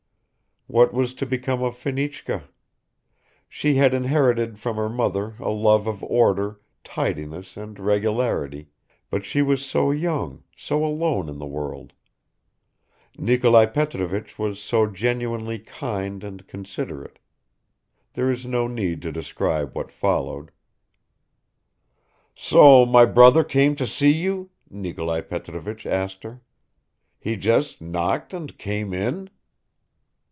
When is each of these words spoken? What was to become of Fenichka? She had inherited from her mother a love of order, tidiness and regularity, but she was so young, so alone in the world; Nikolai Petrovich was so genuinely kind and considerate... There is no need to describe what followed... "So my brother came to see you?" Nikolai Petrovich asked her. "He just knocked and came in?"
What 0.67 0.93
was 0.93 1.13
to 1.15 1.25
become 1.25 1.61
of 1.61 1.75
Fenichka? 1.75 2.47
She 3.49 3.73
had 3.75 3.93
inherited 3.93 4.57
from 4.57 4.77
her 4.77 4.87
mother 4.87 5.35
a 5.37 5.49
love 5.49 5.85
of 5.85 6.01
order, 6.01 6.61
tidiness 6.85 7.57
and 7.57 7.77
regularity, 7.77 8.69
but 9.09 9.25
she 9.25 9.41
was 9.41 9.65
so 9.65 9.91
young, 9.91 10.43
so 10.55 10.85
alone 10.85 11.27
in 11.27 11.39
the 11.39 11.45
world; 11.45 11.91
Nikolai 13.17 13.65
Petrovich 13.65 14.39
was 14.39 14.61
so 14.61 14.87
genuinely 14.87 15.59
kind 15.59 16.23
and 16.23 16.47
considerate... 16.47 17.19
There 18.13 18.31
is 18.31 18.45
no 18.45 18.67
need 18.67 19.01
to 19.01 19.11
describe 19.11 19.75
what 19.75 19.91
followed... 19.91 20.51
"So 22.33 22.85
my 22.85 23.03
brother 23.03 23.43
came 23.43 23.75
to 23.75 23.85
see 23.85 24.13
you?" 24.13 24.51
Nikolai 24.69 25.19
Petrovich 25.19 25.85
asked 25.85 26.23
her. 26.23 26.39
"He 27.19 27.35
just 27.35 27.81
knocked 27.81 28.33
and 28.33 28.57
came 28.57 28.93
in?" 28.93 29.29